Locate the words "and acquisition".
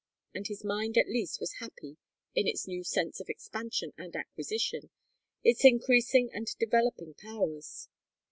3.99-4.89